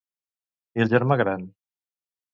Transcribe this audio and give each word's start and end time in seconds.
I 0.79 0.85
el 0.85 0.89
germà 0.95 1.19
gran? 1.23 1.47